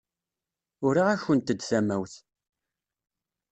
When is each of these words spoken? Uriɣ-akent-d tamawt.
Uriɣ-akent-d 0.85 1.59
tamawt. 1.69 2.13